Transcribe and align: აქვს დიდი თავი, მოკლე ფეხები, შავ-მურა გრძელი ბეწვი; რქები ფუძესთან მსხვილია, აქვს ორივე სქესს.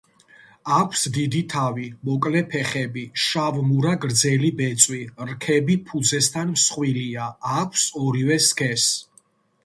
აქვს 0.75 1.01
დიდი 1.15 1.39
თავი, 1.53 1.83
მოკლე 2.07 2.39
ფეხები, 2.53 3.03
შავ-მურა 3.23 3.91
გრძელი 4.05 4.49
ბეწვი; 4.61 5.01
რქები 5.31 5.75
ფუძესთან 5.91 6.49
მსხვილია, 6.55 7.27
აქვს 7.59 7.85
ორივე 8.05 8.39
სქესს. 8.47 8.97